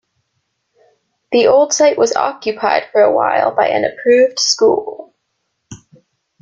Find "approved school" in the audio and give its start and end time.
3.85-5.13